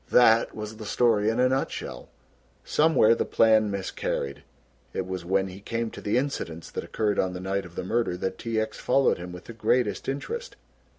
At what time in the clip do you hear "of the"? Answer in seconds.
7.65-7.83